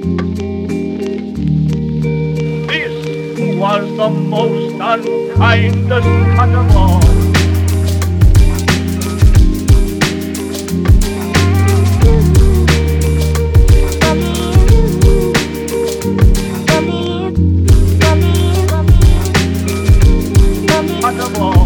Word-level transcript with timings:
This 0.00 0.16
was 3.58 3.84
the 3.98 4.08
most 4.08 4.76
unkindest 4.80 6.08
cut 6.36 6.48
of 6.48 6.74
all. 6.74 7.00
Cut 21.02 21.20
of 21.20 21.38
all. 21.40 21.59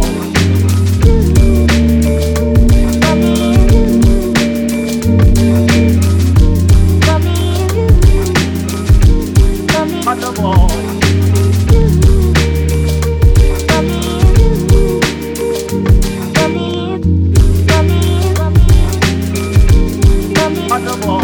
Cut 20.75 20.89
of 20.89 21.09
all. 21.09 21.24